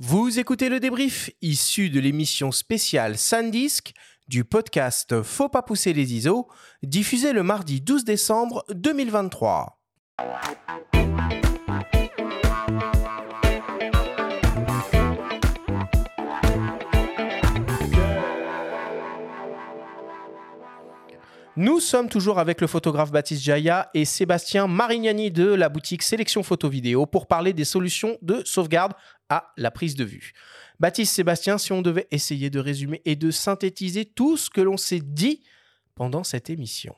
Vous 0.00 0.40
écoutez 0.40 0.68
le 0.68 0.80
débrief 0.80 1.30
issu 1.40 1.88
de 1.88 2.00
l'émission 2.00 2.50
spéciale 2.50 3.16
Sandisk 3.16 3.92
du 4.26 4.44
podcast 4.44 5.22
Faut 5.22 5.48
pas 5.48 5.62
pousser 5.62 5.92
les 5.92 6.14
ISO, 6.14 6.48
diffusé 6.82 7.32
le 7.32 7.44
mardi 7.44 7.80
12 7.80 8.04
décembre 8.04 8.64
2023. 8.70 9.78
Nous 21.56 21.78
sommes 21.78 22.08
toujours 22.08 22.40
avec 22.40 22.60
le 22.60 22.66
photographe 22.66 23.12
Baptiste 23.12 23.44
Jaya 23.44 23.88
et 23.94 24.04
Sébastien 24.04 24.66
Marignani 24.66 25.30
de 25.30 25.46
la 25.46 25.68
boutique 25.68 26.02
Sélection 26.02 26.42
Photo 26.42 26.68
Vidéo 26.68 27.06
pour 27.06 27.28
parler 27.28 27.52
des 27.52 27.64
solutions 27.64 28.18
de 28.22 28.42
sauvegarde 28.44 28.92
à 29.28 29.52
la 29.56 29.70
prise 29.70 29.94
de 29.94 30.04
vue. 30.04 30.32
Baptiste, 30.80 31.14
Sébastien, 31.14 31.58
si 31.58 31.72
on 31.72 31.82
devait 31.82 32.08
essayer 32.10 32.50
de 32.50 32.58
résumer 32.58 33.02
et 33.04 33.16
de 33.16 33.30
synthétiser 33.30 34.04
tout 34.04 34.36
ce 34.36 34.50
que 34.50 34.60
l'on 34.60 34.76
s'est 34.76 35.02
dit 35.02 35.42
pendant 35.94 36.24
cette 36.24 36.50
émission. 36.50 36.94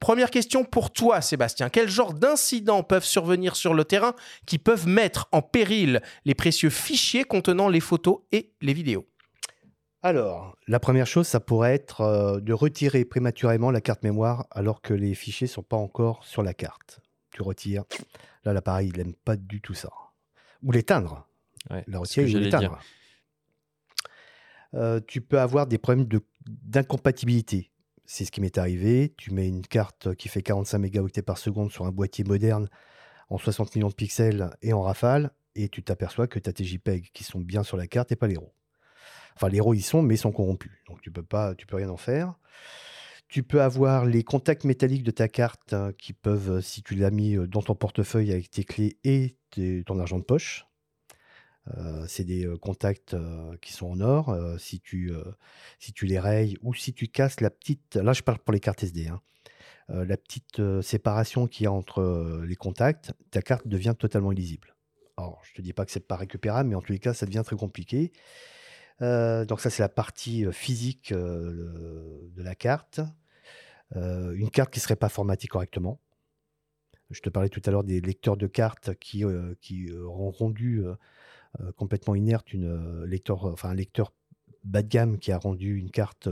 Première 0.00 0.30
question 0.30 0.64
pour 0.64 0.92
toi, 0.92 1.20
Sébastien. 1.20 1.70
Quel 1.70 1.88
genre 1.88 2.12
d'incidents 2.12 2.82
peuvent 2.82 3.04
survenir 3.04 3.56
sur 3.56 3.72
le 3.72 3.84
terrain 3.84 4.14
qui 4.44 4.58
peuvent 4.58 4.86
mettre 4.86 5.26
en 5.32 5.40
péril 5.40 6.02
les 6.24 6.34
précieux 6.34 6.70
fichiers 6.70 7.24
contenant 7.24 7.68
les 7.68 7.80
photos 7.80 8.18
et 8.30 8.52
les 8.60 8.74
vidéos? 8.74 9.06
Alors, 10.02 10.56
la 10.68 10.78
première 10.78 11.06
chose, 11.06 11.26
ça 11.26 11.40
pourrait 11.40 11.74
être 11.74 12.02
euh, 12.02 12.40
de 12.40 12.52
retirer 12.52 13.04
prématurément 13.04 13.70
la 13.70 13.80
carte 13.80 14.04
mémoire 14.04 14.46
alors 14.50 14.82
que 14.82 14.94
les 14.94 15.14
fichiers 15.14 15.46
sont 15.46 15.62
pas 15.62 15.76
encore 15.76 16.24
sur 16.24 16.42
la 16.42 16.54
carte. 16.54 17.00
Tu 17.32 17.42
retires. 17.42 17.84
Là, 18.44 18.52
l'appareil, 18.52 18.90
il 18.92 18.98
n'aime 18.98 19.14
pas 19.14 19.36
du 19.36 19.60
tout 19.60 19.74
ça. 19.74 19.90
Ou 20.66 20.72
l'éteindre. 20.72 21.26
Ouais, 21.70 21.84
retirer 21.98 22.26
ou 22.26 22.28
l'éteindre. 22.44 22.78
Euh, 24.74 25.00
tu 25.06 25.20
peux 25.20 25.40
avoir 25.40 25.66
des 25.66 25.78
problèmes 25.78 26.06
de- 26.06 26.20
d'incompatibilité. 26.46 27.70
C'est 28.04 28.24
ce 28.24 28.30
qui 28.32 28.40
m'est 28.40 28.58
arrivé. 28.58 29.14
Tu 29.16 29.32
mets 29.32 29.48
une 29.48 29.66
carte 29.66 30.14
qui 30.16 30.28
fait 30.28 30.42
45 30.42 30.78
mégaoctets 30.78 31.22
par 31.22 31.38
seconde 31.38 31.70
sur 31.70 31.86
un 31.86 31.92
boîtier 31.92 32.24
moderne 32.24 32.68
en 33.30 33.38
60 33.38 33.74
millions 33.74 33.88
de 33.88 33.94
pixels 33.94 34.50
et 34.62 34.72
en 34.72 34.82
rafale, 34.82 35.30
et 35.54 35.68
tu 35.68 35.82
t'aperçois 35.82 36.26
que 36.26 36.38
tu 36.38 36.48
as 36.50 36.52
tes 36.52 36.64
JPEG 36.64 37.10
qui 37.12 37.24
sont 37.24 37.40
bien 37.40 37.62
sur 37.62 37.76
la 37.76 37.86
carte 37.86 38.12
et 38.12 38.16
pas 38.16 38.26
les 38.26 38.36
RAW. 38.36 38.52
Enfin, 39.34 39.48
les 39.48 39.60
RAW, 39.60 39.74
ils 39.74 39.82
sont, 39.82 40.02
mais 40.02 40.14
ils 40.14 40.18
sont 40.18 40.32
corrompus. 40.32 40.72
Donc, 40.88 41.00
tu 41.00 41.10
peux 41.10 41.22
pas, 41.22 41.54
tu 41.54 41.66
peux 41.66 41.76
rien 41.76 41.88
en 41.88 41.96
faire. 41.96 42.34
Tu 43.28 43.42
peux 43.42 43.60
avoir 43.60 44.06
les 44.06 44.22
contacts 44.22 44.64
métalliques 44.64 45.02
de 45.02 45.10
ta 45.10 45.28
carte 45.28 45.72
hein, 45.72 45.92
qui 45.98 46.12
peuvent, 46.12 46.52
euh, 46.52 46.60
si 46.60 46.82
tu 46.82 46.94
l'as 46.94 47.10
mis 47.10 47.36
euh, 47.36 47.46
dans 47.46 47.62
ton 47.62 47.74
portefeuille 47.74 48.30
avec 48.30 48.50
tes 48.50 48.64
clés 48.64 48.98
et 49.02 49.36
ton 49.86 49.98
argent 49.98 50.18
de 50.18 50.24
poche, 50.24 50.66
euh, 51.76 52.04
c'est 52.06 52.24
des 52.24 52.46
contacts 52.60 53.16
qui 53.62 53.72
sont 53.72 53.86
en 53.86 54.00
or. 54.00 54.36
si, 54.58 54.80
tu, 54.80 55.12
si 55.78 55.94
tu 55.94 56.04
les 56.04 56.20
rayes 56.20 56.58
ou 56.60 56.74
si 56.74 56.92
tu 56.92 57.08
casses 57.08 57.40
la 57.40 57.48
petite. 57.48 57.96
Là, 57.96 58.12
je 58.12 58.22
parle 58.22 58.38
pour 58.38 58.52
les 58.52 58.60
cartes 58.60 58.82
SD. 58.82 59.08
hein, 59.08 59.22
la 59.88 60.18
petite 60.18 60.60
séparation 60.82 61.46
qu'il 61.46 61.64
y 61.64 61.66
a 61.66 61.72
entre 61.72 62.42
les 62.46 62.54
contacts, 62.54 63.14
ta 63.30 63.40
carte 63.40 63.66
devient 63.66 63.94
totalement 63.98 64.30
illisible. 64.30 64.76
Alors, 65.16 65.40
je 65.44 65.54
te 65.54 65.62
dis 65.62 65.72
pas 65.72 65.86
que 65.86 65.90
c'est 65.90 66.06
pas 66.06 66.16
récupérable, 66.16 66.68
mais 66.68 66.74
en 66.74 66.82
tous 66.82 66.92
les 66.92 66.98
cas, 66.98 67.14
ça 67.14 67.24
devient 67.24 67.42
très 67.46 67.56
compliqué. 67.56 68.12
Euh, 69.02 69.44
donc 69.44 69.60
ça, 69.60 69.70
c'est 69.70 69.82
la 69.82 69.88
partie 69.88 70.46
euh, 70.46 70.52
physique 70.52 71.12
euh, 71.12 72.30
de 72.34 72.42
la 72.42 72.54
carte. 72.54 73.00
Une 73.94 74.50
carte 74.50 74.72
qui 74.72 74.80
ne 74.80 74.82
serait 74.82 74.96
pas 74.96 75.08
formatée 75.08 75.46
correctement. 75.46 76.00
Je 77.10 77.20
te 77.20 77.30
parlais 77.30 77.48
tout 77.48 77.62
à 77.66 77.70
l'heure 77.70 77.84
des 77.84 78.00
lecteurs 78.00 78.36
de 78.36 78.48
cartes 78.48 78.94
qui, 78.96 79.22
qui 79.60 79.88
ont 79.94 80.32
rendu 80.32 80.82
complètement 81.76 82.16
inerte 82.16 82.52
une, 82.52 83.04
lecteur, 83.04 83.44
enfin, 83.44 83.70
un 83.70 83.74
lecteur 83.74 84.12
bas 84.64 84.82
de 84.82 84.88
gamme 84.88 85.18
qui 85.20 85.30
a 85.30 85.38
rendu 85.38 85.78
une 85.78 85.92
carte 85.92 86.28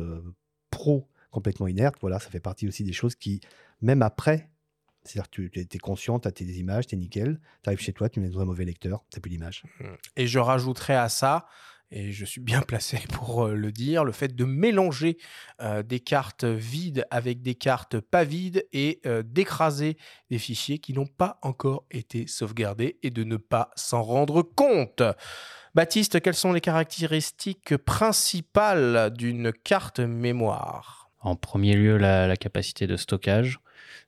pro 0.71 1.09
complètement 1.31 1.69
inerte. 1.69 1.95
Voilà, 2.01 2.19
ça 2.19 2.28
fait 2.28 2.41
partie 2.41 2.67
aussi 2.67 2.83
des 2.83 2.93
choses 2.93 3.15
qui, 3.15 3.41
même 3.81 4.03
après, 4.03 4.50
c'est-à-dire 5.05 5.31
que 5.31 5.43
tu 5.43 5.61
es 5.61 5.78
conscient, 5.78 6.19
tu 6.19 6.28
as 6.28 6.33
tes 6.33 6.44
images, 6.44 6.87
tu 6.87 6.94
es 6.94 6.99
nickel, 6.99 7.38
tu 7.62 7.69
arrives 7.69 7.81
chez 7.81 7.93
toi, 7.93 8.09
tu 8.09 8.21
mets 8.21 8.31
dans 8.31 8.41
un 8.41 8.47
mauvais 8.47 8.65
lecteur, 8.65 9.05
tu 9.11 9.19
n'as 9.19 9.21
plus 9.21 9.31
d'image. 9.31 9.62
Et 10.17 10.27
je 10.27 10.38
rajouterais 10.38 10.97
à 10.97 11.09
ça, 11.09 11.47
et 11.91 12.12
je 12.12 12.25
suis 12.25 12.41
bien 12.41 12.61
placé 12.67 12.99
pour 13.12 13.47
euh, 13.47 13.55
le 13.55 13.71
dire, 13.72 14.05
le 14.05 14.12
fait 14.12 14.34
de 14.34 14.45
mélanger 14.45 15.19
euh, 15.61 15.83
des 15.83 16.00
cartes 16.00 16.45
vides 16.45 17.06
avec 17.11 17.43
des 17.43 17.55
cartes 17.55 18.00
pas 18.00 18.25
vides 18.25 18.67
et 18.72 19.00
euh, 19.06 19.22
d'écraser 19.25 19.97
des 20.31 20.39
fichiers 20.39 20.78
qui 20.78 20.93
n'ont 20.93 21.06
pas 21.06 21.39
encore 21.43 21.84
été 21.91 22.27
sauvegardés 22.27 22.99
et 23.03 23.11
de 23.11 23.25
ne 23.25 23.37
pas 23.37 23.71
s'en 23.77 24.03
rendre 24.03 24.43
compte. 24.43 25.03
Baptiste, 25.75 26.21
quelles 26.21 26.34
sont 26.34 26.53
les 26.53 26.61
caractéristiques 26.61 27.77
principales 27.78 29.12
d'une 29.17 29.53
carte 29.53 30.00
mémoire? 30.00 31.11
En 31.21 31.37
premier 31.37 31.75
lieu, 31.75 31.97
la, 31.97 32.27
la 32.28 32.37
capacité 32.37 32.87
de 32.87 32.97
stockage. 32.97 33.59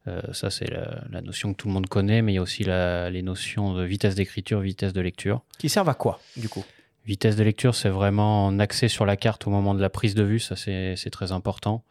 Euh, 0.07 0.21
ça, 0.33 0.51
c'est 0.51 0.71
la, 0.71 1.03
la 1.11 1.23
notion 1.23 1.53
que 1.53 1.57
tout 1.57 1.67
le 1.69 1.75
monde 1.75 1.89
connaît, 1.89 2.23
mais 2.23 2.33
il 2.33 2.35
y 2.37 2.39
a 2.39 2.43
aussi 2.43 2.63
la- 2.63 3.11
les 3.11 3.23
notions 3.23 3.75
de 3.75 3.83
vitesse 3.85 4.15
d'écriture, 4.15 4.61
vitesse 4.61 4.93
de 4.93 5.01
lecture. 5.01 5.43
Qui 5.59 5.69
servent 5.69 5.89
à 5.89 5.95
quoi, 5.95 6.21
du 6.37 6.49
coup? 6.49 6.65
Vitesse 7.07 7.37
de 7.37 7.45
lecture, 7.45 7.75
c'est 7.75 7.89
vraiment 7.89 8.47
en 8.47 8.59
accès 8.59 8.89
sur 8.89 9.07
la 9.07 9.17
carte 9.17 9.47
au 9.47 9.51
moment 9.51 9.75
de 9.75 9.81
la 9.81 9.91
prise 9.91 10.15
de 10.15 10.25
vue, 10.25 10.41
ça 10.41 10.57
c'est 10.57 11.11
très 11.11 11.31
important. 11.33 11.85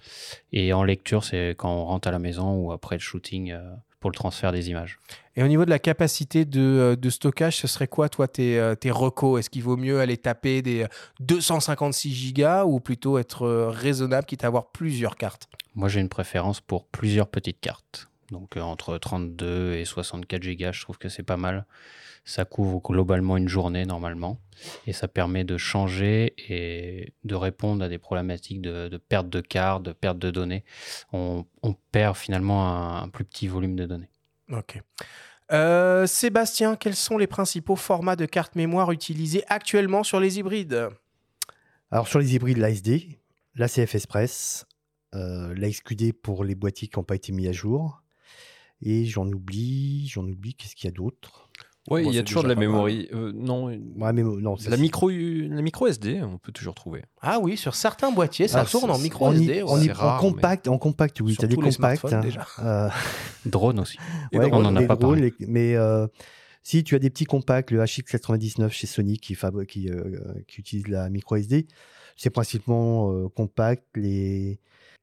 Et 0.51 0.73
en 0.73 0.83
lecture, 0.83 1.23
c'est 1.23 1.55
quand 1.57 1.71
on 1.73 1.85
rentre 1.85 2.07
à 2.07 2.11
la 2.11 2.19
maison 2.19 2.55
ou 2.55 2.71
après 2.73 2.95
le 2.95 3.01
shooting 3.01 3.51
euh, 3.51 3.61
pour 4.05 4.11
le 4.11 4.15
transfert 4.15 4.51
des 4.51 4.69
images. 4.69 4.99
Et 5.35 5.41
au 5.41 5.47
niveau 5.47 5.65
de 5.65 5.71
la 5.71 5.79
capacité 5.79 6.45
de, 6.45 6.61
euh, 6.61 6.95
de 6.95 7.09
stockage, 7.09 7.57
ce 7.57 7.67
serait 7.67 7.87
quoi, 7.87 8.07
toi, 8.07 8.27
tes, 8.27 8.59
euh, 8.59 8.75
tes 8.75 8.91
recos? 8.91 9.39
Est-ce 9.39 9.49
qu'il 9.49 9.63
vaut 9.63 9.77
mieux 9.77 9.99
aller 9.99 10.17
taper 10.17 10.61
des 10.61 10.83
euh, 10.83 10.87
256 11.21 12.13
gigas 12.13 12.65
ou 12.65 12.79
plutôt 12.79 13.17
être 13.17 13.47
raisonnable, 13.47 14.27
quitte 14.27 14.43
à 14.43 14.47
avoir 14.47 14.67
plusieurs 14.67 15.15
cartes? 15.15 15.49
Moi, 15.73 15.89
j'ai 15.89 16.01
une 16.01 16.09
préférence 16.09 16.61
pour 16.61 16.85
plusieurs 16.85 17.27
petites 17.27 17.59
cartes. 17.59 18.07
Donc 18.31 18.57
euh, 18.57 18.61
entre 18.61 18.97
32 18.97 19.73
et 19.75 19.85
64 19.85 20.41
gigas, 20.41 20.71
je 20.71 20.81
trouve 20.81 20.97
que 20.97 21.09
c'est 21.09 21.23
pas 21.23 21.37
mal. 21.37 21.65
Ça 22.23 22.43
couvre 22.43 22.81
globalement 22.81 23.37
une 23.37 23.47
journée 23.47 23.85
normalement. 23.85 24.39
Et 24.87 24.93
ça 24.93 25.07
permet 25.07 25.43
de 25.43 25.57
changer 25.57 26.33
et 26.49 27.13
de 27.23 27.35
répondre 27.35 27.83
à 27.83 27.89
des 27.89 27.99
problématiques 27.99 28.61
de, 28.61 28.87
de 28.87 28.97
perte 28.97 29.29
de 29.29 29.41
cartes, 29.41 29.83
de 29.83 29.91
perte 29.91 30.17
de 30.17 30.31
données. 30.31 30.63
On, 31.13 31.45
on 31.61 31.73
perd 31.91 32.15
finalement 32.15 32.67
un, 32.67 33.03
un 33.03 33.09
plus 33.09 33.25
petit 33.25 33.47
volume 33.47 33.75
de 33.75 33.85
données. 33.85 34.09
Ok. 34.51 34.81
Euh, 35.51 36.07
Sébastien, 36.07 36.75
quels 36.75 36.95
sont 36.95 37.17
les 37.17 37.27
principaux 37.27 37.75
formats 37.75 38.15
de 38.15 38.25
carte 38.25 38.55
mémoire 38.55 38.91
utilisés 38.91 39.43
actuellement 39.47 40.03
sur 40.03 40.19
les 40.19 40.39
hybrides? 40.39 40.89
Alors 41.91 42.07
sur 42.07 42.19
les 42.19 42.33
hybrides, 42.33 42.57
l'ASD, 42.57 43.19
la 43.53 43.67
CF 43.67 43.93
Express, 43.93 44.65
euh, 45.13 45.53
la 45.55 45.69
XQD 45.69 46.13
pour 46.13 46.43
les 46.43 46.55
boîtiers 46.55 46.87
qui 46.87 46.97
n'ont 46.97 47.03
pas 47.03 47.15
été 47.15 47.31
mis 47.31 47.47
à 47.47 47.51
jour. 47.51 48.01
Et 48.81 49.05
j'en 49.05 49.27
oublie, 49.27 50.07
j'en 50.07 50.23
oublie, 50.25 50.53
qu'est-ce 50.53 50.75
qu'il 50.75 50.85
y 50.89 50.93
a 50.93 50.95
d'autre? 50.95 51.49
Oui, 51.89 52.03
Bon, 52.03 52.09
il 52.09 52.15
y 52.15 52.19
a 52.19 52.23
toujours 52.23 52.41
de 52.43 52.47
la 52.47 52.55
mémoire. 52.55 52.87
euh, 52.87 53.31
non, 53.35 53.65
Ouais, 53.67 54.11
mais 54.13 54.23
non, 54.23 54.57
ça, 54.57 54.71
la 54.71 54.77
micro, 54.77 55.09
la 55.09 55.61
micro 55.61 55.85
SD, 55.85 56.21
on 56.23 56.39
peut 56.39 56.51
toujours 56.51 56.73
trouver. 56.73 57.03
Ah 57.21 57.39
oui, 57.39 57.57
sur 57.57 57.75
certains 57.75 58.11
boîtiers, 58.11 58.47
ça 58.47 58.61
Ah, 58.61 58.65
tourne 58.65 58.89
en 58.89 58.97
micro 58.97 59.27
en, 59.27 59.33
SD. 59.33 59.61
ouais. 59.61 59.61
en 59.63 59.77
hy- 59.77 59.83
c'est 59.85 59.91
en 59.91 59.93
rare, 59.93 60.19
compact, 60.19 60.67
en 60.67 60.77
compact, 60.79 61.21
oui, 61.21 61.35
tu 61.37 61.45
as 61.45 61.47
des 61.47 61.55
compacts. 61.55 62.05
hein. 62.11 62.21
déjà. 62.21 62.47
Euh, 62.59 62.89
Drone 63.45 63.79
aussi. 63.79 63.97
Drone, 64.33 64.49
on 64.53 64.65
en 64.65 64.75
a 64.75 64.81
pas 64.83 64.95
drones, 64.95 65.15
parlé. 65.19 65.33
les- 65.39 65.45
mais 65.47 65.75
euh, 65.75 66.07
si 66.63 66.83
tu 66.83 66.95
as 66.95 66.99
des 66.99 67.11
petits 67.11 67.25
compacts, 67.25 67.69
le 67.69 67.79
HX99 67.83 68.71
chez 68.71 68.87
Sony 68.87 69.19
qui, 69.19 69.37
qui, 69.67 69.89
euh, 69.89 70.33
qui 70.47 70.59
utilise 70.61 70.87
la 70.87 71.09
micro 71.11 71.35
SD, 71.35 71.67
c'est 72.17 72.31
principalement 72.31 73.11
euh, 73.11 73.29
compact. 73.29 73.83
Les... 73.95 74.59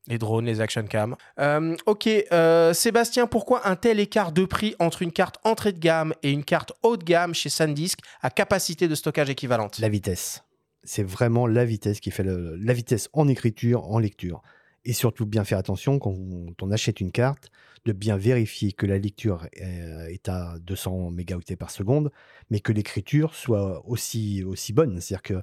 Les 0.08 0.18
drones, 0.18 0.46
les 0.46 0.60
action 0.60 0.84
cam. 0.84 1.16
Euh, 1.38 1.76
ok, 1.86 2.08
euh, 2.32 2.72
Sébastien, 2.72 3.28
pourquoi 3.28 3.68
un 3.68 3.76
tel 3.76 4.00
écart 4.00 4.32
de 4.32 4.44
prix 4.44 4.74
entre 4.80 5.02
une 5.02 5.12
carte 5.12 5.38
entrée 5.44 5.72
de 5.72 5.78
gamme 5.78 6.12
et 6.24 6.32
une 6.32 6.44
carte 6.44 6.72
haut 6.82 6.96
de 6.96 7.04
gamme 7.04 7.34
chez 7.34 7.48
SanDisk 7.48 8.00
à 8.20 8.30
capacité 8.30 8.88
de 8.88 8.96
stockage 8.96 9.30
équivalente? 9.30 9.78
La 9.78 9.88
vitesse. 9.88 10.42
C'est 10.82 11.04
vraiment 11.04 11.46
la 11.46 11.64
vitesse 11.64 12.00
qui 12.00 12.10
fait 12.10 12.24
la 12.24 12.72
vitesse 12.72 13.08
en 13.12 13.28
écriture, 13.28 13.88
en 13.88 14.00
lecture. 14.00 14.42
Et 14.84 14.92
surtout, 14.92 15.26
bien 15.26 15.44
faire 15.44 15.58
attention 15.58 16.00
quand 16.00 16.12
on, 16.60 16.72
achète 16.72 17.00
une 17.00 17.12
carte, 17.12 17.50
de 17.84 17.92
bien 17.92 18.16
vérifier 18.16 18.72
que 18.72 18.86
la 18.86 18.98
lecture 18.98 19.46
euh, 19.60 20.06
est 20.06 20.28
à 20.28 20.56
200 20.60 21.10
mégaoctets 21.10 21.54
par 21.54 21.70
seconde, 21.70 22.10
mais 22.50 22.58
que 22.58 22.72
l'écriture 22.72 23.36
soit 23.36 23.86
aussi, 23.86 24.42
aussi 24.42 24.72
bonne. 24.72 25.00
C'est-à-dire 25.00 25.22
que, 25.22 25.42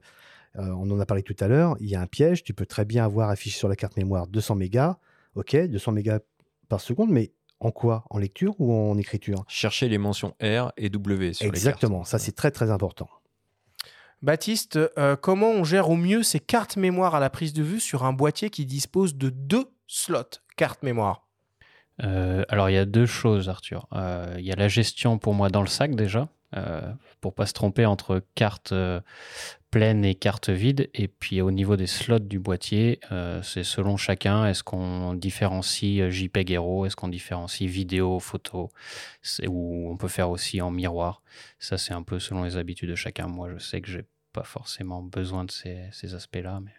on 0.61 0.89
en 0.91 0.99
a 0.99 1.05
parlé 1.05 1.23
tout 1.23 1.35
à 1.39 1.47
l'heure, 1.47 1.75
il 1.79 1.87
y 1.89 1.95
a 1.95 2.01
un 2.01 2.07
piège, 2.07 2.43
tu 2.43 2.53
peux 2.53 2.65
très 2.65 2.85
bien 2.85 3.03
avoir 3.05 3.29
affiché 3.29 3.57
sur 3.57 3.67
la 3.69 3.75
carte 3.75 3.97
mémoire 3.97 4.27
200 4.27 4.55
mégas, 4.55 4.97
ok, 5.35 5.55
200 5.67 5.91
mégas 5.93 6.19
par 6.67 6.81
seconde, 6.81 7.09
mais 7.11 7.31
en 7.59 7.71
quoi? 7.71 8.05
En 8.09 8.17
lecture 8.19 8.55
ou 8.59 8.73
en 8.73 8.97
écriture? 8.97 9.43
Cherchez 9.47 9.89
les 9.89 9.97
mentions 9.97 10.35
R 10.41 10.71
et 10.77 10.89
W 10.89 11.33
sur 11.33 11.45
Exactement, 11.47 11.91
les 11.91 11.99
cartes. 11.99 12.07
ça 12.09 12.19
c'est 12.19 12.31
très 12.35 12.51
très 12.51 12.71
important. 12.71 13.09
Baptiste, 14.21 14.77
euh, 14.97 15.15
comment 15.15 15.49
on 15.49 15.63
gère 15.63 15.89
au 15.89 15.95
mieux 15.95 16.23
ces 16.23 16.39
cartes 16.41 16.75
mémoire 16.75 17.15
à 17.15 17.19
la 17.21 17.29
prise 17.29 17.53
de 17.53 17.63
vue 17.63 17.79
sur 17.79 18.03
un 18.03 18.11
boîtier 18.11 18.49
qui 18.49 18.65
dispose 18.65 19.15
de 19.15 19.29
deux 19.29 19.65
slots 19.87 20.39
carte 20.57 20.83
mémoire? 20.83 21.25
Euh, 22.03 22.43
alors, 22.49 22.69
il 22.69 22.73
y 22.73 22.77
a 22.77 22.85
deux 22.85 23.05
choses, 23.05 23.49
Arthur. 23.49 23.87
Euh, 23.93 24.35
Il 24.37 24.45
y 24.45 24.51
a 24.51 24.55
la 24.55 24.67
gestion 24.67 25.17
pour 25.17 25.33
moi 25.33 25.49
dans 25.49 25.61
le 25.61 25.67
sac 25.67 25.95
déjà. 25.95 26.27
Euh, 26.55 26.91
pour 27.21 27.33
pas 27.33 27.45
se 27.45 27.53
tromper 27.53 27.85
entre 27.85 28.23
carte 28.33 28.71
euh, 28.71 29.01
pleine 29.71 30.03
et 30.03 30.15
carte 30.15 30.49
vide. 30.49 30.89
Et 30.93 31.07
puis 31.07 31.41
au 31.41 31.51
niveau 31.51 31.75
des 31.75 31.87
slots 31.87 32.19
du 32.19 32.39
boîtier, 32.39 32.99
euh, 33.11 33.41
c'est 33.43 33.63
selon 33.63 33.97
chacun. 33.97 34.45
Est-ce 34.45 34.63
qu'on 34.63 35.13
différencie 35.13 36.09
JPEG 36.09 36.51
Hero? 36.51 36.85
Est-ce 36.85 36.95
qu'on 36.95 37.07
différencie 37.07 37.69
vidéo, 37.69 38.19
photo? 38.19 38.71
Ou 39.47 39.91
on 39.91 39.97
peut 39.97 40.07
faire 40.07 40.29
aussi 40.29 40.61
en 40.61 40.71
miroir. 40.71 41.21
Ça, 41.59 41.77
c'est 41.77 41.93
un 41.93 42.03
peu 42.03 42.19
selon 42.19 42.43
les 42.43 42.57
habitudes 42.57 42.89
de 42.89 42.95
chacun. 42.95 43.27
Moi, 43.27 43.49
je 43.53 43.59
sais 43.59 43.81
que 43.81 43.89
j'ai 43.89 44.05
pas 44.33 44.43
forcément 44.43 45.03
besoin 45.03 45.43
de 45.43 45.51
ces, 45.51 45.87
ces 45.91 46.15
aspects-là, 46.15 46.59
mais 46.63 46.73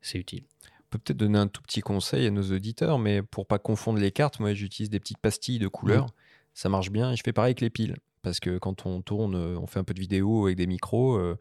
c'est 0.00 0.18
utile. 0.18 0.44
On 0.68 0.84
peut 0.90 0.98
peut-être 0.98 1.18
donner 1.18 1.38
un 1.38 1.48
tout 1.48 1.62
petit 1.62 1.80
conseil 1.80 2.26
à 2.26 2.30
nos 2.30 2.52
auditeurs, 2.52 2.98
mais 2.98 3.22
pour 3.22 3.46
pas 3.46 3.58
confondre 3.58 3.98
les 3.98 4.12
cartes, 4.12 4.40
moi 4.40 4.52
j'utilise 4.52 4.90
des 4.90 5.00
petites 5.00 5.18
pastilles 5.18 5.58
de 5.58 5.68
couleurs. 5.68 6.08
Ça 6.52 6.68
marche 6.68 6.90
bien 6.90 7.12
et 7.12 7.16
je 7.16 7.22
fais 7.24 7.32
pareil 7.32 7.50
avec 7.50 7.62
les 7.62 7.70
piles. 7.70 7.96
Parce 8.22 8.40
que 8.40 8.58
quand 8.58 8.86
on 8.86 9.02
tourne, 9.02 9.34
euh, 9.34 9.58
on 9.58 9.66
fait 9.66 9.78
un 9.80 9.84
peu 9.84 9.94
de 9.94 10.00
vidéo 10.00 10.46
avec 10.46 10.56
des 10.56 10.66
micros, 10.66 11.16
euh, 11.16 11.36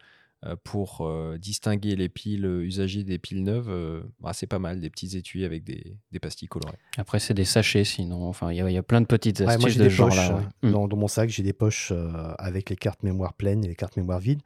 euh, 0.46 0.56
pour 0.64 1.02
euh, 1.02 1.38
distinguer 1.38 1.96
les 1.96 2.10
piles 2.10 2.46
usagées 2.46 3.04
des 3.04 3.20
piles 3.20 3.44
neuves, 3.44 3.70
euh, 3.70 4.02
bah, 4.20 4.34
c'est 4.34 4.48
pas 4.48 4.58
mal, 4.58 4.82
des 4.82 4.90
petits 4.90 5.16
étuis 5.16 5.46
avec 5.46 5.64
des, 5.64 5.96
des 6.12 6.20
pastilles 6.20 6.48
colorées. 6.48 6.80
Après, 6.98 7.20
c'est 7.20 7.36
des 7.36 7.46
sachets 7.46 7.84
sinon. 7.84 8.28
Enfin, 8.28 8.52
il 8.52 8.58
y, 8.58 8.62
a- 8.62 8.68
il 8.70 8.74
y 8.74 8.78
a 8.78 8.82
plein 8.84 9.02
de 9.02 9.06
petites 9.06 9.40
Ouais, 9.42 9.46
astuces 9.46 9.62
moi, 9.62 9.70
j'ai 9.70 9.80
de 9.80 9.84
des 9.84 9.90
genre 9.92 10.08
poches. 10.10 10.30
là. 10.30 10.50
euh, 10.64 10.72
Dans, 10.72 10.88
dans 10.88 10.98
mon 10.98 11.08
sac, 11.08 11.30
j'ai 11.30 11.44
des 11.44 11.54
poches 11.54 11.92
euh, 11.92 12.34
avec 12.40 12.72
les 12.72 12.76
cartes 12.76 13.04
mémoire 13.04 13.34
pleines 13.36 13.64
et 13.64 13.68
les 13.68 13.76
cartes 13.76 13.96
mémoire 13.98 14.20
vides. 14.20 14.42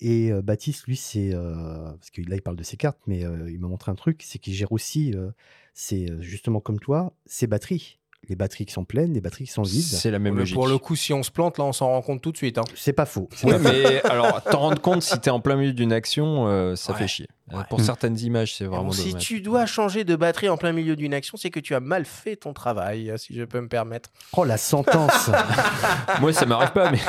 Et 0.00 0.32
euh, 0.32 0.42
Baptiste, 0.42 0.86
lui, 0.86 0.96
c'est. 0.96 1.32
euh, 1.32 1.92
parce 1.92 2.10
que 2.10 2.22
là, 2.22 2.34
il 2.34 2.42
parle 2.42 2.56
de 2.56 2.64
ses 2.64 2.76
cartes, 2.76 2.98
mais 3.06 3.24
euh, 3.24 3.48
il 3.50 3.60
m'a 3.60 3.68
montré 3.68 3.92
un 3.92 3.94
truc 3.94 4.22
c'est 4.24 4.40
qu'il 4.40 4.54
gère 4.54 4.72
aussi, 4.72 5.14
euh, 5.14 5.30
c'est 5.74 6.08
justement 6.20 6.58
comme 6.60 6.80
toi, 6.80 7.14
ses 7.26 7.46
batteries. 7.46 7.99
Les 8.28 8.36
batteries 8.36 8.66
qui 8.66 8.72
sont 8.72 8.84
pleines, 8.84 9.12
les 9.12 9.20
batteries 9.20 9.46
qui 9.46 9.50
sont 9.52 9.62
vides. 9.62 9.82
C'est 9.82 10.10
la 10.10 10.18
même 10.20 10.36
logique. 10.36 10.54
Pour 10.54 10.68
le 10.68 10.78
coup, 10.78 10.94
si 10.94 11.12
on 11.12 11.22
se 11.22 11.30
plante, 11.32 11.58
là, 11.58 11.64
on 11.64 11.72
s'en 11.72 11.88
rend 11.88 12.02
compte 12.02 12.20
tout 12.22 12.30
de 12.30 12.36
suite. 12.36 12.58
hein. 12.58 12.64
C'est 12.76 12.92
pas 12.92 13.06
faux. 13.06 13.28
Ouais, 13.42 13.58
mais 13.58 14.00
alors, 14.04 14.42
t'en 14.44 14.58
rendre 14.60 14.80
compte 14.80 15.02
si 15.02 15.18
t'es 15.18 15.30
en 15.30 15.40
plein 15.40 15.56
milieu 15.56 15.72
d'une 15.72 15.92
action, 15.92 16.46
euh, 16.46 16.76
ça 16.76 16.92
Ouais. 16.92 16.98
fait 16.98 17.08
chier. 17.08 17.26
Euh, 17.52 17.56
Ouais. 17.56 17.64
Pour 17.68 17.80
certaines 17.80 18.16
images, 18.20 18.54
c'est 18.54 18.64
vraiment 18.66 18.84
Bon, 18.84 18.92
si 18.92 19.12
tu 19.16 19.40
dois 19.40 19.66
changer 19.66 20.04
de 20.04 20.14
batterie 20.14 20.48
en 20.48 20.56
plein 20.56 20.70
milieu 20.70 20.94
d'une 20.94 21.12
action, 21.14 21.36
c'est 21.36 21.50
que 21.50 21.58
tu 21.58 21.74
as 21.74 21.80
mal 21.80 22.04
fait 22.04 22.36
ton 22.36 22.52
travail, 22.52 23.12
si 23.16 23.34
je 23.34 23.42
peux 23.42 23.60
me 23.60 23.66
permettre. 23.66 24.10
Oh, 24.36 24.44
la 24.44 24.56
sentence 24.56 25.28
Moi, 26.20 26.32
ça 26.32 26.46
m'arrive 26.46 26.70
pas, 26.72 26.92
mais. 26.92 27.00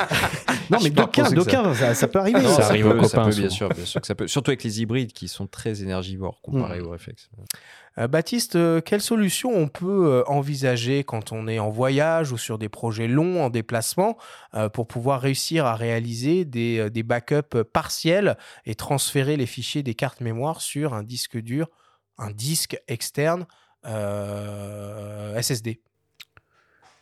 Non, 0.70 0.78
mais 0.82 0.90
d'aucuns, 0.90 1.24
ça- 1.26 1.74
ça, 1.74 1.94
ça 1.94 2.08
peut 2.08 2.18
arriver. 2.18 2.40
Non, 2.40 2.48
Ça 2.48 2.64
arrive 2.66 2.88
peut, 2.88 2.98
aux 2.98 3.02
ça 3.04 3.18
copains, 3.18 3.30
peut, 3.30 3.36
bien 3.36 3.50
sûr, 3.50 3.68
bien 3.68 3.84
sûr 3.84 4.00
que 4.00 4.06
ça 4.06 4.14
peut. 4.14 4.26
Surtout 4.26 4.50
avec 4.52 4.64
les 4.64 4.80
hybrides 4.80 5.12
qui 5.12 5.28
sont 5.28 5.46
très 5.46 5.82
énergivores 5.82 6.40
comparés 6.40 6.80
Mm. 6.80 6.86
au 6.86 6.90
réflexe. 6.90 7.28
Euh, 7.98 8.08
Baptiste, 8.08 8.56
euh, 8.56 8.80
quelle 8.80 9.02
solution 9.02 9.50
on 9.54 9.68
peut 9.68 10.06
euh, 10.06 10.24
envisager 10.26 11.04
quand 11.04 11.32
on 11.32 11.46
est 11.46 11.58
en 11.58 11.70
voyage 11.70 12.32
ou 12.32 12.38
sur 12.38 12.58
des 12.58 12.68
projets 12.68 13.08
longs 13.08 13.44
en 13.44 13.50
déplacement 13.50 14.16
pour 14.74 14.86
pouvoir 14.86 15.20
réussir 15.20 15.64
à 15.64 15.74
réaliser 15.74 16.44
des, 16.44 16.90
des 16.90 17.02
backups 17.02 17.62
partiels 17.72 18.36
et 18.66 18.74
transférer 18.74 19.36
les 19.36 19.46
fichiers 19.46 19.82
des 19.82 19.94
cartes 19.94 20.20
mémoire 20.20 20.60
sur 20.60 20.94
un 20.94 21.02
disque 21.02 21.38
dur, 21.38 21.68
un 22.18 22.30
disque 22.30 22.78
externe 22.88 23.46
euh, 23.86 25.40
SSD 25.40 25.80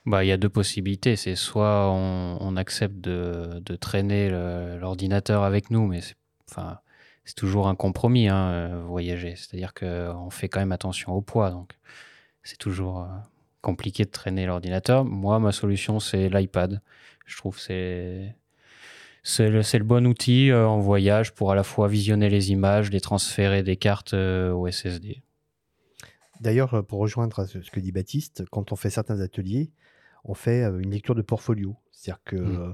Bah, 0.07 0.25
il 0.25 0.29
y 0.29 0.33
a 0.33 0.37
deux 0.37 0.49
possibilités. 0.49 1.17
C'est 1.17 1.35
soit 1.35 1.91
on, 1.91 2.39
on 2.41 2.57
accepte 2.57 2.97
de, 3.01 3.61
de 3.65 3.77
traîner 3.77 4.31
l'ordinateur 4.79 5.43
avec 5.43 5.71
nous, 5.71 5.87
mais 5.87 6.01
enfin, 6.49 6.79
c'est 7.25 7.35
toujours 7.35 7.69
un 7.69 7.75
compromis, 7.75 8.29
hein, 8.29 8.51
euh, 8.51 8.83
voyager. 8.87 9.35
C'est-à-dire 9.37 9.75
qu'on 9.75 10.31
fait 10.31 10.49
quand 10.49 10.61
même 10.61 10.73
attention 10.73 11.13
au 11.13 11.21
poids. 11.21 11.51
Donc, 11.51 11.79
c'est 12.43 12.59
toujours 12.59 13.01
euh, 13.03 13.07
compliqué 13.61 14.05
de 14.05 14.11
traîner 14.11 14.47
l'ordinateur. 14.47 15.05
Moi, 15.05 15.39
ma 15.39 15.53
solution, 15.53 16.01
c'est 16.01 16.29
l'iPad. 16.29 16.81
Je 17.27 17.37
trouve 17.37 17.57
que 17.57 17.63
c'est. 17.63 18.37
C'est 19.23 19.51
le, 19.51 19.85
bon 19.85 20.07
outil 20.07 20.51
euh, 20.51 20.67
en 20.67 20.79
voyage 20.79 21.35
pour 21.35 21.53
à 21.53 21.55
la 21.55 21.63
fois 21.63 21.89
visionner 21.89 22.31
les 22.31 22.53
images, 22.53 22.91
les 22.91 23.03
transférer 23.03 23.63
des 23.63 23.77
cartes 23.77 24.15
euh, 24.15 24.51
au 24.51 24.67
SSD. 24.67 25.23
D'ailleurs, 26.41 26.73
euh, 26.75 26.83
pour 26.83 27.01
rejoindre 27.01 27.45
ce 27.45 27.71
que 27.71 27.81
dit 27.81 27.93
Baptiste, 27.93 28.45
quand 28.51 28.73
on 28.73 28.77
fait 28.77 28.89
certains 28.91 29.21
ateliers, 29.21 29.71
on 30.25 30.35
fait 30.35 30.65
euh, 30.65 30.79
une 30.79 30.91
lecture 30.91 31.15
de 31.15 31.23
portfolio. 31.23 31.77
C'est-à-dire 31.93 32.23
que 32.25 32.37
Mm. 32.37 32.61
euh, 32.61 32.73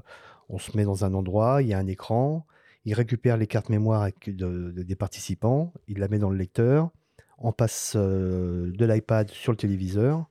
on 0.48 0.58
se 0.58 0.76
met 0.76 0.84
dans 0.84 1.04
un 1.04 1.14
endroit, 1.14 1.62
il 1.62 1.68
y 1.68 1.74
a 1.74 1.78
un 1.78 1.86
écran, 1.88 2.46
il 2.86 2.94
récupère 2.94 3.36
les 3.36 3.48
cartes 3.48 3.68
mémoire 3.68 4.02
avec- 4.02 4.34
de- 4.34 4.70
de- 4.70 4.82
des 4.82 4.96
participants, 4.96 5.74
il 5.88 5.98
la 5.98 6.08
met 6.08 6.20
dans 6.20 6.30
le 6.30 6.38
lecteur, 6.38 6.90
on 7.38 7.52
passe 7.52 7.94
euh, 7.96 8.70
de 8.72 8.86
l'iPad 8.86 9.28
sur 9.28 9.52
le 9.52 9.58
téléviseur 9.58 10.30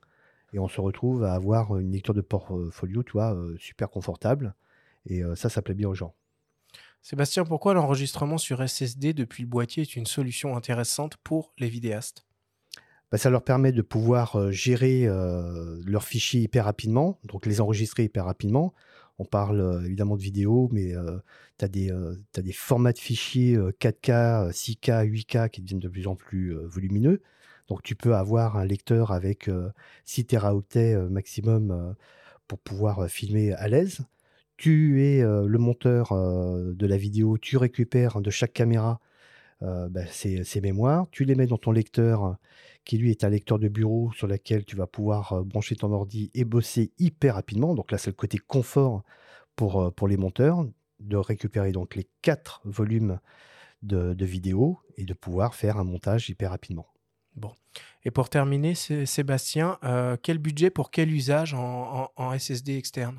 et 0.54 0.58
on 0.58 0.66
se 0.66 0.80
retrouve 0.80 1.22
à 1.22 1.34
avoir 1.34 1.76
une 1.78 1.92
lecture 1.92 2.14
de 2.14 2.22
portfolio, 2.22 3.02
tu 3.02 3.12
vois, 3.12 3.34
euh, 3.34 3.56
super 3.58 3.90
confortable. 3.90 4.54
Et 5.04 5.22
euh, 5.22 5.36
ça, 5.36 5.50
ça 5.50 5.60
plaît 5.60 5.74
bien 5.74 5.88
aux 5.88 5.94
gens. 5.94 6.14
Sébastien, 7.02 7.44
pourquoi 7.44 7.74
l'enregistrement 7.74 8.38
sur 8.38 8.66
SSD 8.66 9.12
depuis 9.12 9.42
le 9.42 9.48
boîtier 9.48 9.82
est 9.82 9.94
une 9.94 10.06
solution 10.06 10.56
intéressante 10.56 11.18
pour 11.18 11.52
les 11.58 11.68
vidéastes? 11.68 12.24
Bah, 13.12 13.18
ça 13.18 13.28
leur 13.30 13.44
permet 13.44 13.70
de 13.70 13.82
pouvoir 13.82 14.50
gérer 14.50 15.06
leurs 15.06 16.02
fichiers 16.02 16.40
hyper 16.40 16.64
rapidement, 16.64 17.20
donc 17.22 17.46
les 17.46 17.60
enregistrer 17.60 18.02
hyper 18.02 18.24
rapidement. 18.24 18.74
On 19.18 19.24
parle 19.24 19.60
euh, 19.60 19.84
évidemment 19.84 20.16
de 20.16 20.22
vidéo, 20.22 20.68
mais 20.72 20.92
tu 21.58 21.64
as, 21.64 21.68
des 21.68 22.52
formats 22.52 22.92
de 22.92 22.98
fichiers 22.98 23.56
euh, 23.56 23.72
4K, 23.80 24.48
euh, 24.48 24.50
6K, 24.50 25.06
8K 25.08 25.50
qui 25.50 25.62
deviennent 25.62 25.80
de 25.80 25.88
plus 25.88 26.06
en 26.06 26.16
plus 26.16 26.54
euh, 26.54 26.66
volumineux. 26.66 27.22
Donc 27.68 27.82
tu 27.82 27.96
peux 27.96 28.14
avoir 28.14 28.56
un 28.56 28.64
lecteur 28.64 29.12
avec 29.12 29.48
euh, 29.48 29.70
6 30.04 30.26
teraoctets 30.26 30.94
euh, 30.94 31.08
maximum 31.08 31.70
euh, 31.70 31.92
pour 32.48 32.58
pouvoir 32.58 33.00
euh, 33.00 33.08
filmer 33.08 33.52
à 33.54 33.68
l'aise. 33.68 34.00
Tu 34.56 35.02
es 35.04 35.22
euh, 35.22 35.46
le 35.46 35.58
monteur 35.58 36.12
euh, 36.12 36.72
de 36.74 36.86
la 36.86 36.96
vidéo, 36.96 37.38
tu 37.38 37.56
récupères 37.56 38.20
de 38.20 38.30
chaque 38.30 38.52
caméra 38.52 39.00
euh, 39.62 39.88
bah, 39.88 40.02
mémoires, 40.62 41.06
tu 41.10 41.24
les 41.24 41.34
mets 41.34 41.46
dans 41.46 41.58
ton 41.58 41.72
lecteur 41.72 42.36
qui 42.86 42.96
lui 42.96 43.10
est 43.10 43.24
un 43.24 43.28
lecteur 43.28 43.58
de 43.58 43.68
bureau 43.68 44.10
sur 44.12 44.26
lequel 44.26 44.64
tu 44.64 44.76
vas 44.76 44.86
pouvoir 44.86 45.44
brancher 45.44 45.76
ton 45.76 45.92
ordi 45.92 46.30
et 46.32 46.44
bosser 46.44 46.92
hyper 46.98 47.34
rapidement. 47.34 47.74
Donc 47.74 47.90
là, 47.92 47.98
c'est 47.98 48.10
le 48.10 48.14
côté 48.16 48.38
confort 48.38 49.02
pour, 49.56 49.92
pour 49.94 50.08
les 50.08 50.16
monteurs, 50.16 50.64
de 51.00 51.16
récupérer 51.16 51.72
donc 51.72 51.94
les 51.96 52.08
quatre 52.22 52.62
volumes 52.64 53.18
de, 53.82 54.14
de 54.14 54.24
vidéos 54.24 54.78
et 54.96 55.04
de 55.04 55.12
pouvoir 55.14 55.54
faire 55.54 55.76
un 55.76 55.84
montage 55.84 56.30
hyper 56.30 56.50
rapidement. 56.50 56.86
Et 58.04 58.10
pour 58.10 58.30
terminer, 58.30 58.74
Sé- 58.74 59.04
Sébastien, 59.04 59.78
euh, 59.84 60.16
quel 60.22 60.38
budget 60.38 60.70
pour 60.70 60.90
quel 60.90 61.12
usage 61.12 61.52
en, 61.54 62.04
en- 62.04 62.10
en 62.16 62.32
SSD 62.32 62.76
externe? 62.78 63.18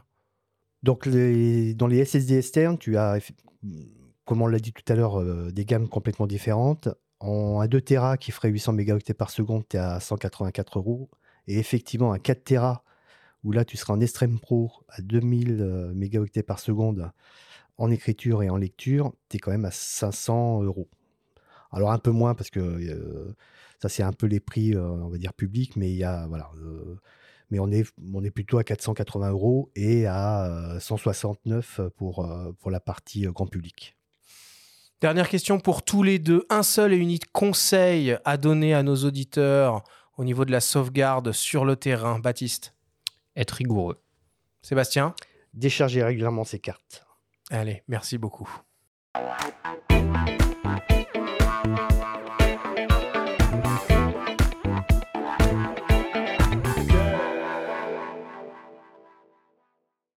Donc 0.81 1.05
les- 1.05 1.73
dans 1.73 1.87
les 1.87 1.99
SSD 2.05 2.37
externes, 2.37 2.77
tu 2.77 2.97
as, 2.97 3.19
comme 4.25 4.41
on 4.41 4.47
l'a 4.47 4.59
dit 4.59 4.71
tout 4.73 4.91
à 4.91 4.95
l'heure, 4.95 5.19
euh, 5.19 5.51
des 5.51 5.65
gammes 5.65 5.89
complètement 5.89 6.25
différentes. 6.25 6.87
Un 7.21 7.67
2 7.67 7.81
Tera 7.81 8.17
qui 8.17 8.31
ferait 8.31 8.49
800 8.49 8.73
mégaoctets 8.73 9.13
par 9.13 9.29
seconde, 9.31 9.67
tu 9.67 9.77
es 9.77 9.79
à 9.79 9.99
184 9.99 10.79
euros. 10.79 11.09
Et 11.47 11.57
effectivement, 11.59 12.13
un 12.13 12.19
4 12.19 12.43
Tera, 12.43 12.83
où 13.43 13.51
là 13.51 13.65
tu 13.65 13.77
seras 13.77 13.93
en 13.93 13.99
Extreme 14.01 14.39
Pro 14.39 14.71
à 14.89 15.01
2000 15.01 15.61
euh, 15.61 15.93
mégaoctets 15.93 16.43
par 16.43 16.59
seconde 16.59 17.11
en 17.77 17.91
écriture 17.91 18.43
et 18.43 18.49
en 18.49 18.57
lecture, 18.57 19.13
tu 19.29 19.37
es 19.37 19.39
quand 19.39 19.51
même 19.51 19.65
à 19.65 19.71
500 19.71 20.63
euros. 20.63 20.89
Alors 21.71 21.91
un 21.91 21.99
peu 21.99 22.11
moins 22.11 22.33
parce 22.33 22.49
que 22.49 22.59
euh, 22.59 23.35
ça 23.81 23.89
c'est 23.89 24.03
un 24.03 24.13
peu 24.13 24.25
les 24.27 24.39
prix, 24.39 24.73
euh, 24.73 24.81
on 24.83 25.09
va 25.09 25.17
dire 25.17 25.33
publics, 25.33 25.75
mais 25.75 25.91
il 25.91 25.97
y 25.97 26.03
a 26.03 26.27
voilà. 26.27 26.49
mais 27.51 27.59
on 27.59 27.69
est, 27.71 28.31
plutôt 28.31 28.57
à 28.57 28.63
480 28.63 29.31
euros 29.31 29.71
et 29.75 30.05
à 30.05 30.45
euh, 30.45 30.79
169 30.79 31.81
pour, 31.95 32.27
pour 32.59 32.71
la 32.71 32.79
partie 32.79 33.23
grand 33.23 33.47
public. 33.47 33.97
Dernière 34.99 35.29
question 35.29 35.59
pour 35.59 35.83
tous 35.83 36.01
les 36.01 36.17
deux. 36.17 36.47
Un 36.49 36.63
seul 36.63 36.91
et 36.91 36.97
unique 36.97 37.31
conseil 37.31 38.17
à 38.25 38.37
donner 38.37 38.73
à 38.73 38.81
nos 38.81 38.95
auditeurs 38.95 39.83
au 40.17 40.23
niveau 40.23 40.43
de 40.43 40.51
la 40.51 40.59
sauvegarde 40.59 41.33
sur 41.33 41.65
le 41.65 41.75
terrain. 41.75 42.17
Baptiste, 42.17 42.73
Être 43.35 43.51
rigoureux. 43.51 44.01
Sébastien 44.63 45.13
Décharger 45.53 46.03
régulièrement 46.03 46.43
ses 46.43 46.57
cartes. 46.57 47.05
Allez, 47.51 47.83
merci 47.87 48.17
beaucoup. 48.17 48.49